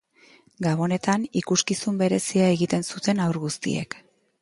[0.65, 4.01] Gabonetan ikuskizun berezia egiten zuten haur guztiek.